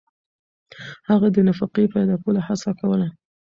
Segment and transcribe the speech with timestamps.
[1.09, 3.07] هغه د نفقې پیدا کولو هڅه کوله.